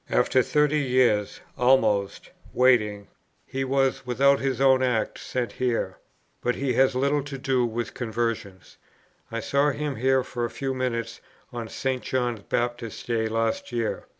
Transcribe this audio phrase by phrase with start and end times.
[0.09, 3.07] After thirty years' (almost) waiting,
[3.45, 5.97] he was without his own act sent here.
[6.41, 8.77] But he has had little to do with conversions.
[9.31, 11.21] I saw him here for a few minutes
[11.53, 12.01] on St.
[12.01, 14.07] John Baptist's day last year.